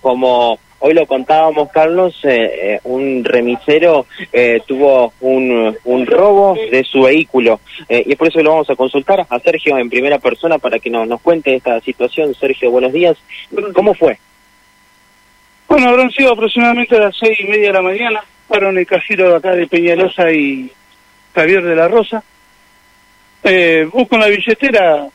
como 0.00 0.58
hoy 0.80 0.94
lo 0.94 1.06
contábamos, 1.06 1.70
Carlos, 1.70 2.18
eh, 2.24 2.50
eh, 2.74 2.80
un 2.84 3.22
remisero 3.22 4.06
eh, 4.32 4.60
tuvo 4.66 5.12
un, 5.20 5.76
un, 5.84 6.06
robo 6.06 6.54
de 6.54 6.82
su 6.84 7.02
vehículo. 7.02 7.60
y 7.88 8.12
es 8.12 8.16
por 8.16 8.28
eso 8.28 8.38
que 8.38 8.44
lo 8.44 8.52
vamos 8.52 8.70
a 8.70 8.76
consultar 8.76 9.26
a 9.28 9.38
Sergio 9.38 9.78
en 9.78 9.90
primera 9.90 10.18
persona 10.18 10.58
para 10.58 10.78
que 10.78 10.90
nos, 10.90 11.06
nos 11.06 11.20
cuente 11.20 11.54
esta 11.54 11.80
situación. 11.80 12.34
Sergio, 12.34 12.70
buenos 12.70 12.92
días. 12.92 13.16
¿Cómo 13.74 13.94
fue? 13.94 14.18
Bueno, 15.68 15.90
habrán 15.90 16.10
sido 16.10 16.32
aproximadamente 16.32 16.96
a 16.96 17.00
las 17.00 17.16
seis 17.16 17.38
y 17.40 17.44
media 17.44 17.68
de 17.68 17.74
la 17.74 17.82
mañana. 17.82 18.24
Fueron 18.48 18.76
el 18.76 18.86
cajero 18.86 19.30
de 19.30 19.36
acá 19.36 19.54
de 19.54 19.68
Peñalosa 19.68 20.32
y 20.32 20.70
Javier 21.34 21.62
de 21.62 21.76
la 21.76 21.88
Rosa. 21.88 22.24
busco 23.92 24.18
la 24.18 24.26
billetera 24.26 25.06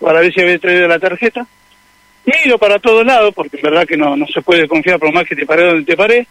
para 0.00 0.20
ver 0.20 0.32
si 0.32 0.40
había 0.40 0.58
traído 0.58 0.88
la 0.88 0.98
tarjeta 0.98 1.46
miro 2.24 2.58
para 2.58 2.78
todos 2.78 3.04
lados, 3.04 3.32
porque 3.34 3.56
en 3.56 3.62
verdad 3.62 3.86
que 3.86 3.96
no, 3.96 4.16
no 4.16 4.26
se 4.26 4.42
puede 4.42 4.68
confiar 4.68 4.98
por 4.98 5.12
más 5.12 5.24
que 5.24 5.36
te 5.36 5.46
paré 5.46 5.66
donde 5.66 5.84
te 5.84 5.96
paré, 5.96 6.26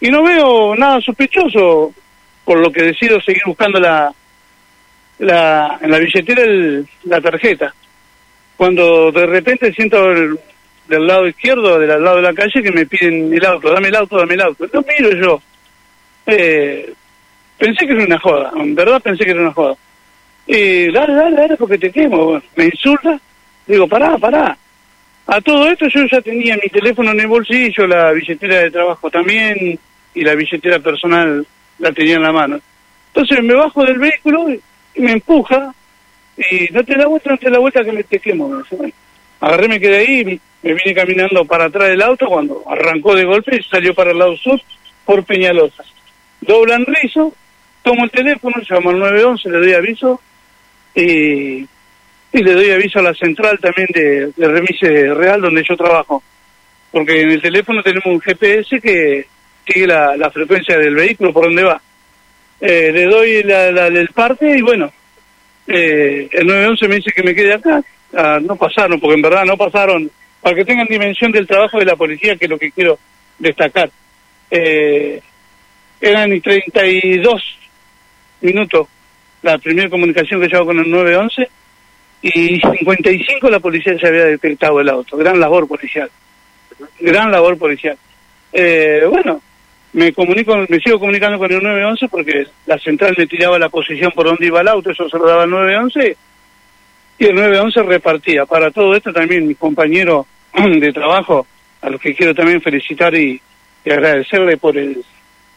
y 0.00 0.08
no 0.10 0.22
veo 0.22 0.74
nada 0.76 1.00
sospechoso, 1.00 1.92
por 2.44 2.58
lo 2.58 2.72
que 2.72 2.82
decido 2.82 3.20
seguir 3.20 3.42
buscando 3.46 3.78
la, 3.78 4.12
la 5.18 5.78
en 5.80 5.90
la 5.90 5.98
billetera 5.98 6.42
la 7.04 7.20
tarjeta. 7.20 7.74
Cuando 8.56 9.10
de 9.12 9.26
repente 9.26 9.72
siento 9.72 10.06
del 10.08 11.06
lado 11.06 11.26
izquierdo, 11.26 11.78
del 11.78 12.02
lado 12.02 12.16
de 12.16 12.22
la 12.22 12.34
calle, 12.34 12.62
que 12.62 12.72
me 12.72 12.86
piden 12.86 13.32
el 13.32 13.44
auto, 13.44 13.70
dame 13.70 13.88
el 13.88 13.96
auto, 13.96 14.18
dame 14.18 14.34
el 14.34 14.40
auto. 14.42 14.66
Lo 14.72 14.82
miro 14.82 15.16
yo. 15.16 15.42
Eh, 16.26 16.92
pensé 17.56 17.86
que 17.86 17.92
era 17.92 18.04
una 18.04 18.18
joda, 18.18 18.52
en 18.56 18.74
verdad 18.74 19.00
pensé 19.00 19.24
que 19.24 19.30
era 19.30 19.40
una 19.40 19.52
joda. 19.52 19.76
Y 20.46 20.90
dale, 20.90 21.14
dale, 21.14 21.36
dale, 21.36 21.56
porque 21.56 21.78
te 21.78 21.92
quemo. 21.92 22.40
Me 22.56 22.64
insulta. 22.64 23.20
Digo, 23.66 23.86
pará, 23.86 24.18
pará. 24.18 24.56
A 25.32 25.40
todo 25.40 25.70
esto 25.70 25.86
yo 25.86 26.04
ya 26.10 26.20
tenía 26.20 26.56
mi 26.56 26.68
teléfono 26.68 27.12
en 27.12 27.20
el 27.20 27.28
bolsillo, 27.28 27.86
la 27.86 28.10
billetera 28.10 28.62
de 28.62 28.70
trabajo 28.72 29.08
también 29.08 29.78
y 30.12 30.22
la 30.22 30.34
billetera 30.34 30.80
personal 30.80 31.46
la 31.78 31.92
tenía 31.92 32.16
en 32.16 32.22
la 32.24 32.32
mano. 32.32 32.60
Entonces 33.14 33.40
me 33.44 33.54
bajo 33.54 33.84
del 33.84 34.00
vehículo 34.00 34.48
y 34.50 35.00
me 35.00 35.12
empuja 35.12 35.72
y 36.36 36.72
no 36.72 36.82
te 36.82 36.96
da 36.96 37.06
vuelta, 37.06 37.30
no 37.30 37.38
te 37.38 37.48
da 37.48 37.60
vuelta 37.60 37.84
que 37.84 37.92
me 37.92 38.02
te 38.02 38.18
quemo. 38.18 38.60
agarré, 39.38 39.68
me 39.68 39.78
quedé 39.78 39.98
ahí, 39.98 40.40
me 40.62 40.74
vine 40.74 40.94
caminando 40.96 41.44
para 41.44 41.66
atrás 41.66 41.90
del 41.90 42.02
auto 42.02 42.26
cuando 42.26 42.64
arrancó 42.68 43.14
de 43.14 43.24
golpe 43.24 43.56
y 43.56 43.62
salió 43.62 43.94
para 43.94 44.10
el 44.10 44.18
lado 44.18 44.36
sur 44.36 44.60
por 45.04 45.22
Peñalosa. 45.24 45.84
Doblan 46.40 46.84
rizo, 46.86 47.32
tomo 47.84 48.02
el 48.02 48.10
teléfono, 48.10 48.56
llamo 48.68 48.90
al 48.90 48.98
911, 48.98 49.48
le 49.48 49.58
doy 49.58 49.72
aviso 49.74 50.20
y 50.96 51.68
y 52.32 52.42
le 52.42 52.52
doy 52.52 52.70
aviso 52.70 53.00
a 53.00 53.02
la 53.02 53.14
central 53.14 53.58
también 53.58 53.88
de, 53.92 54.32
Remise 54.36 55.14
Real, 55.14 55.40
donde 55.40 55.64
yo 55.68 55.76
trabajo. 55.76 56.22
Porque 56.90 57.22
en 57.22 57.30
el 57.30 57.42
teléfono 57.42 57.82
tenemos 57.82 58.06
un 58.06 58.20
GPS 58.20 58.80
que 58.80 59.26
sigue 59.66 59.86
la, 59.86 60.30
frecuencia 60.32 60.78
del 60.78 60.94
vehículo 60.94 61.32
por 61.32 61.44
donde 61.44 61.64
va. 61.64 61.80
Eh, 62.60 62.90
le 62.92 63.04
doy 63.06 63.42
la, 63.42 63.86
el 63.86 64.08
parte 64.08 64.56
y 64.56 64.60
bueno, 64.60 64.92
eh, 65.66 66.28
el 66.32 66.46
911 66.46 66.88
me 66.88 66.96
dice 66.96 67.12
que 67.12 67.22
me 67.22 67.34
quede 67.34 67.54
acá. 67.54 67.82
Ah, 68.14 68.38
no 68.42 68.56
pasaron, 68.56 69.00
porque 69.00 69.14
en 69.14 69.22
verdad 69.22 69.44
no 69.44 69.56
pasaron. 69.56 70.10
Para 70.40 70.56
que 70.56 70.64
tengan 70.64 70.86
dimensión 70.86 71.32
del 71.32 71.46
trabajo 71.46 71.78
de 71.78 71.84
la 71.84 71.96
policía, 71.96 72.36
que 72.36 72.46
es 72.46 72.50
lo 72.50 72.58
que 72.58 72.70
quiero 72.70 72.98
destacar. 73.38 73.90
Eh, 74.50 75.20
eran 76.00 76.40
32 76.40 77.42
minutos 78.40 78.88
la 79.42 79.58
primera 79.58 79.88
comunicación 79.88 80.40
que 80.40 80.48
llevo 80.48 80.66
con 80.66 80.78
el 80.78 80.90
911 80.90 81.50
y 82.22 82.60
55 82.60 83.48
la 83.48 83.60
policía 83.60 83.98
se 83.98 84.06
había 84.06 84.26
detectado 84.26 84.80
el 84.80 84.88
auto. 84.88 85.16
Gran 85.16 85.40
labor 85.40 85.66
policial. 85.66 86.10
Gran 87.00 87.30
labor 87.30 87.56
policial. 87.56 87.96
Eh, 88.52 89.06
bueno, 89.08 89.40
me 89.92 90.12
comunico, 90.12 90.56
me 90.68 90.80
sigo 90.80 90.98
comunicando 90.98 91.38
con 91.38 91.50
el 91.50 91.62
911 91.62 92.08
porque 92.08 92.46
la 92.66 92.78
central 92.78 93.14
me 93.16 93.26
tiraba 93.26 93.58
la 93.58 93.68
posición 93.68 94.12
por 94.12 94.26
donde 94.26 94.46
iba 94.46 94.60
el 94.60 94.68
auto, 94.68 94.90
eso 94.90 95.08
se 95.08 95.18
lo 95.18 95.26
daba 95.26 95.44
el 95.44 95.50
911 95.50 96.16
y 97.18 97.24
el 97.24 97.34
911 97.34 97.82
repartía. 97.82 98.46
Para 98.46 98.70
todo 98.70 98.94
esto 98.94 99.12
también 99.12 99.46
mis 99.46 99.58
compañeros 99.58 100.26
de 100.54 100.92
trabajo, 100.92 101.46
a 101.80 101.90
los 101.90 102.00
que 102.00 102.14
quiero 102.14 102.34
también 102.34 102.60
felicitar 102.60 103.14
y, 103.14 103.40
agradecerle 103.82 104.58
por 104.58 104.76
el 104.76 105.02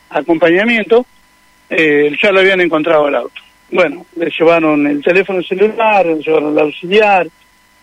acompañamiento, 0.10 1.06
eh, 1.70 2.16
ya 2.22 2.32
lo 2.32 2.40
habían 2.40 2.62
encontrado 2.62 3.10
el 3.10 3.16
auto 3.16 3.43
bueno, 3.74 4.06
le 4.16 4.30
llevaron 4.30 4.86
el 4.86 5.04
teléfono 5.04 5.42
celular, 5.42 6.06
le 6.06 6.22
llevaron 6.22 6.54
el 6.54 6.60
auxiliar, 6.60 7.28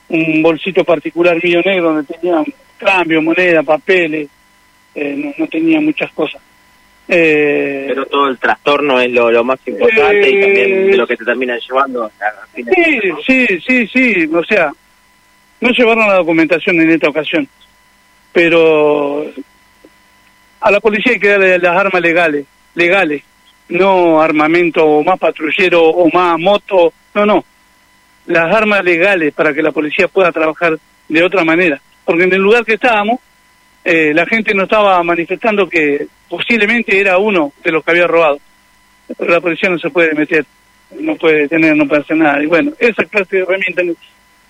un 0.09 0.43
bolsito 0.43 0.85
particular 0.85 1.43
mío 1.43 1.61
negro 1.65 1.93
donde 1.93 2.15
tenía 2.15 2.43
cambio, 2.79 3.21
moneda, 3.21 3.63
papeles, 3.63 4.29
eh, 4.95 5.35
no, 5.37 5.47
tenía 5.49 5.81
muchas 5.81 6.13
cosas. 6.13 6.41
Eh, 7.09 7.87
Pero 7.89 8.07
todo 8.07 8.29
el 8.29 8.39
trastorno 8.39 9.01
es 9.01 9.11
lo, 9.11 9.43
más 9.43 9.59
importante 9.67 10.31
y 10.31 10.41
también 10.41 10.97
lo 10.97 11.07
que 11.07 11.17
te 11.17 11.25
termina 11.25 11.59
llevando. 11.59 12.11
sí, 12.55 13.01
sí, 13.27 13.47
sí, 13.67 13.87
sí, 13.89 14.31
o 14.33 14.45
sea, 14.45 14.73
no 15.61 15.71
llevaron 15.71 16.07
la 16.07 16.15
documentación 16.15 16.81
en 16.81 16.91
esta 16.91 17.09
ocasión, 17.09 17.49
pero 18.33 19.27
a 20.61 20.71
la 20.71 20.81
policía 20.81 21.15
hay 21.15 21.21
que 21.21 21.29
darle 21.29 21.59
las 21.59 21.77
armas 21.77 22.01
legales, 22.01 22.47
legales 22.77 23.25
no 23.71 24.21
armamento 24.21 24.85
o 24.85 25.03
más 25.03 25.19
patrullero 25.19 25.83
o 25.83 26.11
más 26.11 26.39
moto, 26.39 26.93
no, 27.15 27.27
no, 27.27 27.45
las 28.27 28.55
armas 28.55 28.85
legales 28.85 29.33
para 29.33 29.55
que 29.55 29.63
la 29.63 29.73
policía 29.73 30.09
pueda 30.09 30.33
trabajar 30.33 30.79
de 31.09 31.23
otra 31.23 31.45
manera. 31.45 31.81
Porque 32.05 32.25
en 32.25 32.33
el 32.33 32.41
lugar 32.41 32.65
que 32.65 32.75
estábamos, 32.75 33.21
eh, 33.85 34.13
la 34.15 34.27
gente 34.27 34.55
no 34.55 34.65
estaba 34.65 35.03
manifestando 35.03 35.69
que 35.69 36.07
posiblemente 36.29 36.99
era 37.01 37.19
uno 37.19 37.53
de 37.63 37.73
los 37.73 37.85
que 37.85 37.91
había 37.91 38.07
robado. 38.07 38.39
Pero 39.19 39.33
la 39.33 39.41
policía 39.41 39.69
no 39.71 39.79
se 39.79 39.91
puede 39.91 40.15
meter, 40.15 40.45
no 40.99 41.17
puede 41.17 41.49
tener, 41.49 41.77
no 41.77 41.87
puede 41.87 42.03
hacer 42.03 42.17
nada. 42.17 42.43
Y 42.43 42.47
bueno, 42.47 42.73
esa 42.79 43.05
clase 43.05 43.37
de 43.37 43.43
herramientas 43.43 43.87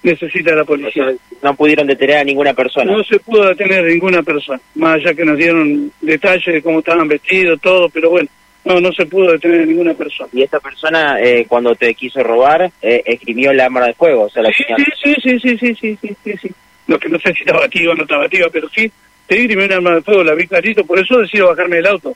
necesita 0.02 0.54
la 0.54 0.64
policía. 0.64 1.12
no 1.42 1.54
pudieron 1.54 1.86
detener 1.86 2.18
a 2.18 2.24
ninguna 2.24 2.54
persona. 2.54 2.92
No 2.92 3.02
se 3.04 3.18
pudo 3.20 3.48
detener 3.48 3.84
a 3.84 3.88
ninguna 3.88 4.22
persona, 4.22 4.60
más 4.74 4.96
allá 4.96 5.14
que 5.14 5.24
nos 5.24 5.36
dieron 5.36 5.92
detalles 6.00 6.54
de 6.54 6.62
cómo 6.62 6.80
estaban 6.80 7.08
vestidos, 7.08 7.60
todo, 7.60 7.88
pero 7.88 8.10
bueno, 8.10 8.28
no, 8.64 8.80
no 8.80 8.92
se 8.92 9.06
pudo 9.06 9.32
detener 9.32 9.62
a 9.62 9.66
ninguna 9.66 9.94
persona. 9.94 10.28
¿Y 10.32 10.42
esta 10.42 10.60
persona, 10.60 11.20
eh, 11.20 11.46
cuando 11.48 11.74
te 11.74 11.94
quiso 11.94 12.22
robar, 12.22 12.70
eh, 12.82 13.02
escribió 13.06 13.50
el 13.50 13.60
arma 13.60 13.86
de 13.86 13.94
fuego? 13.94 14.24
O 14.24 14.30
sea, 14.30 14.42
la 14.42 14.50
sí, 14.52 14.64
sí, 15.02 15.14
sí, 15.22 15.38
sí, 15.40 15.58
sí, 15.58 15.74
sí, 15.74 15.98
sí, 16.00 16.16
sí, 16.24 16.34
sí. 16.42 16.50
Lo 16.86 16.98
que 16.98 17.08
no 17.08 17.18
sé 17.18 17.32
si 17.32 17.40
estaba 17.40 17.64
activa 17.64 17.92
o 17.92 17.96
no 17.96 18.02
estaba 18.02 18.24
activa, 18.24 18.48
pero 18.52 18.68
sí, 18.68 18.90
te 19.26 19.40
escribió 19.40 19.64
un 19.64 19.72
arma 19.72 19.94
de 19.94 20.02
fuego, 20.02 20.24
la 20.24 20.34
vi 20.34 20.46
clarito, 20.46 20.84
por 20.84 20.98
eso 20.98 21.18
decido 21.18 21.48
bajarme 21.48 21.76
del 21.76 21.86
auto. 21.86 22.14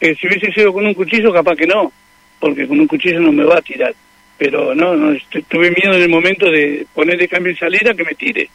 Eh, 0.00 0.14
si 0.18 0.26
hubiese 0.26 0.52
sido 0.52 0.72
con 0.72 0.86
un 0.86 0.94
cuchillo, 0.94 1.32
capaz 1.32 1.56
que 1.56 1.66
no, 1.66 1.92
porque 2.40 2.66
con 2.66 2.80
un 2.80 2.86
cuchillo 2.86 3.20
no 3.20 3.32
me 3.32 3.44
va 3.44 3.58
a 3.58 3.62
tirar. 3.62 3.94
Pero 4.38 4.74
no, 4.74 4.96
no 4.96 5.16
tuve 5.48 5.70
miedo 5.70 5.94
en 5.94 6.02
el 6.02 6.08
momento 6.08 6.50
de 6.50 6.86
ponerle 6.94 7.28
cambio 7.28 7.52
y 7.52 7.56
salida 7.56 7.94
que 7.94 8.02
me 8.04 8.14
tire. 8.14 8.48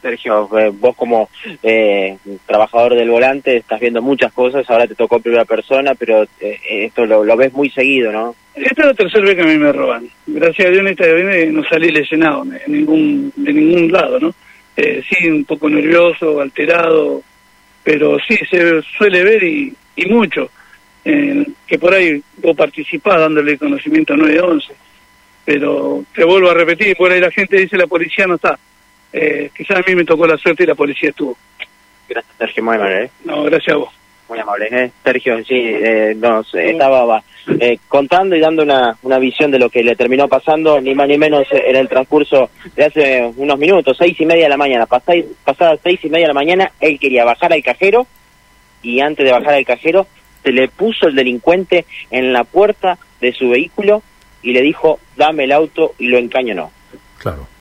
Sergio, 0.00 0.48
eh, 0.58 0.70
vos 0.72 0.94
como 0.96 1.28
eh, 1.62 2.16
trabajador 2.46 2.94
del 2.94 3.10
volante 3.10 3.56
estás 3.56 3.80
viendo 3.80 4.00
muchas 4.00 4.32
cosas, 4.32 4.68
ahora 4.68 4.86
te 4.86 4.94
tocó 4.94 5.20
primera 5.20 5.44
persona, 5.44 5.94
pero 5.94 6.22
eh, 6.40 6.58
esto 6.68 7.06
lo, 7.06 7.36
ves 7.36 7.52
muy 7.52 7.70
seguido, 7.70 8.12
¿no? 8.12 8.34
Esta 8.54 8.82
es 8.82 8.86
la 8.88 8.94
tercera 8.94 9.24
vez 9.24 9.36
que 9.36 9.42
a 9.42 9.46
mí 9.46 9.56
me 9.56 9.72
roban. 9.72 10.08
Gracias 10.26 10.68
a 10.68 10.70
Dios 10.70 10.86
esta 10.86 11.06
vez 11.06 11.52
no 11.52 11.62
salí 11.64 11.90
lesionado 11.90 12.44
de 12.44 12.60
ningún, 12.66 13.32
de 13.36 13.52
ningún 13.52 13.92
lado, 13.92 14.18
¿no? 14.18 14.34
sí, 14.76 15.28
un 15.28 15.44
poco 15.44 15.68
nervioso, 15.68 16.40
alterado, 16.40 17.20
pero 17.82 18.16
sí 18.20 18.36
se 18.48 18.80
suele 18.96 19.24
ver 19.24 19.42
y, 19.42 19.74
y 19.96 20.06
mucho, 20.06 20.52
que 21.02 21.78
por 21.80 21.92
ahí 21.92 22.22
vos 22.36 22.56
participás 22.56 23.18
dándole 23.18 23.58
conocimiento 23.58 24.12
a 24.12 24.18
911, 24.18 24.72
pero 25.44 26.04
te 26.14 26.24
vuelvo 26.24 26.50
a 26.50 26.54
repetir, 26.54 26.96
por 26.96 27.10
ahí 27.10 27.20
la 27.20 27.32
gente 27.32 27.56
dice 27.56 27.76
la 27.76 27.88
policía 27.88 28.28
no 28.28 28.36
está 28.36 28.56
eh, 29.12 29.50
quizás 29.56 29.78
a 29.78 29.82
mí 29.86 29.94
me 29.94 30.04
tocó 30.04 30.26
la 30.26 30.36
suerte 30.36 30.64
y 30.64 30.66
la 30.66 30.74
policía 30.74 31.10
estuvo. 31.10 31.36
Gracias, 32.08 32.34
Sergio, 32.38 32.64
muy 32.64 32.76
amable. 32.76 33.04
¿eh? 33.04 33.10
No, 33.24 33.42
gracias 33.44 33.74
a 33.74 33.78
vos. 33.78 33.94
Muy 34.28 34.38
amable, 34.38 34.68
¿eh? 34.70 34.90
Sergio, 35.02 35.42
sí, 35.44 35.54
eh, 35.56 36.14
nos 36.14 36.54
estaba 36.54 37.22
eh, 37.58 37.78
contando 37.88 38.36
y 38.36 38.40
dando 38.40 38.62
una, 38.62 38.94
una 39.02 39.18
visión 39.18 39.50
de 39.50 39.58
lo 39.58 39.70
que 39.70 39.82
le 39.82 39.96
terminó 39.96 40.28
pasando, 40.28 40.82
ni 40.82 40.94
más 40.94 41.08
ni 41.08 41.16
menos 41.16 41.46
en 41.50 41.76
el 41.76 41.88
transcurso 41.88 42.50
de 42.76 42.84
hace 42.84 43.32
unos 43.36 43.58
minutos, 43.58 43.96
seis 43.96 44.20
y 44.20 44.26
media 44.26 44.44
de 44.44 44.50
la 44.50 44.58
mañana. 44.58 44.84
Pasadas 44.84 45.80
seis 45.82 46.00
y 46.02 46.10
media 46.10 46.26
de 46.26 46.34
la 46.34 46.40
mañana, 46.40 46.72
él 46.78 46.98
quería 46.98 47.24
bajar 47.24 47.54
al 47.54 47.62
cajero 47.62 48.06
y 48.82 49.00
antes 49.00 49.24
de 49.24 49.32
bajar 49.32 49.54
al 49.54 49.64
cajero 49.64 50.06
se 50.42 50.52
le 50.52 50.68
puso 50.68 51.08
el 51.08 51.14
delincuente 51.14 51.86
en 52.10 52.34
la 52.34 52.44
puerta 52.44 52.98
de 53.22 53.32
su 53.32 53.48
vehículo 53.48 54.02
y 54.42 54.52
le 54.52 54.60
dijo, 54.60 55.00
dame 55.16 55.44
el 55.44 55.52
auto 55.52 55.94
y 55.98 56.08
lo 56.08 56.18
encañonó. 56.18 56.70
Claro. 57.16 57.48